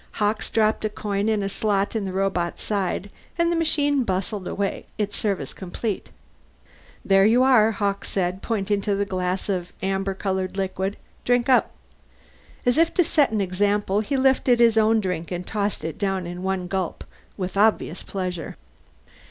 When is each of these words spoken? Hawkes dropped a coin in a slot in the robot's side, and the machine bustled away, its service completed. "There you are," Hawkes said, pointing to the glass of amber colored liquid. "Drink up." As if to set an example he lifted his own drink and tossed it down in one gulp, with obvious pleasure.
Hawkes 0.13 0.49
dropped 0.49 0.83
a 0.83 0.89
coin 0.89 1.29
in 1.29 1.43
a 1.43 1.47
slot 1.47 1.95
in 1.95 2.05
the 2.05 2.11
robot's 2.11 2.63
side, 2.63 3.11
and 3.37 3.51
the 3.51 3.55
machine 3.55 4.01
bustled 4.03 4.47
away, 4.47 4.87
its 4.97 5.15
service 5.15 5.53
completed. 5.53 6.09
"There 7.05 7.23
you 7.27 7.43
are," 7.43 7.71
Hawkes 7.73 8.09
said, 8.09 8.41
pointing 8.41 8.81
to 8.81 8.95
the 8.95 9.05
glass 9.05 9.47
of 9.47 9.73
amber 9.83 10.15
colored 10.15 10.57
liquid. 10.57 10.97
"Drink 11.23 11.49
up." 11.49 11.75
As 12.65 12.79
if 12.79 12.91
to 12.95 13.03
set 13.03 13.29
an 13.29 13.41
example 13.41 13.99
he 13.99 14.17
lifted 14.17 14.59
his 14.59 14.75
own 14.75 15.01
drink 15.01 15.29
and 15.31 15.45
tossed 15.45 15.83
it 15.83 15.99
down 15.99 16.25
in 16.25 16.41
one 16.41 16.65
gulp, 16.65 17.03
with 17.37 17.55
obvious 17.55 18.01
pleasure. 18.01 18.57